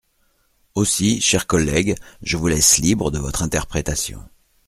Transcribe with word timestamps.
Aussi, 0.73 1.21
chers 1.21 1.45
collègues, 1.45 1.95
je 2.23 2.35
vous 2.35 2.47
laisse 2.47 2.79
libre 2.79 3.11
de 3.11 3.19
votre 3.19 3.43
interprétation. 3.43 4.23